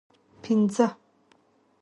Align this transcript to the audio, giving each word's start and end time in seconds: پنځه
پنځه 0.43 0.87